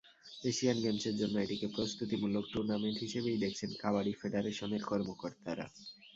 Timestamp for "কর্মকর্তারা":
4.85-5.65